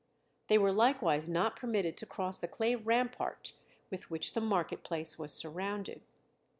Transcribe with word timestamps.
They 0.47 0.57
were 0.57 0.71
likewise 0.71 1.29
not 1.29 1.55
permitted 1.55 1.95
to 1.97 2.07
cross 2.07 2.39
the 2.39 2.47
clay 2.47 2.73
rampart 2.73 3.53
with 3.91 4.09
which 4.09 4.33
the 4.33 4.41
market 4.41 4.81
place 4.83 5.19
was 5.19 5.31
surrounded. 5.31 6.01